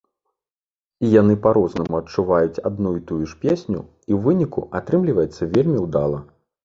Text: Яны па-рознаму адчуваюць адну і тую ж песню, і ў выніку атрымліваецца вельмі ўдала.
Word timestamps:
Яны 1.21 1.35
па-рознаму 1.43 1.93
адчуваюць 2.01 2.61
адну 2.69 2.95
і 3.01 3.03
тую 3.11 3.19
ж 3.33 3.39
песню, 3.43 3.79
і 4.09 4.11
ў 4.17 4.19
выніку 4.29 4.65
атрымліваецца 4.81 5.51
вельмі 5.59 5.77
ўдала. 5.85 6.19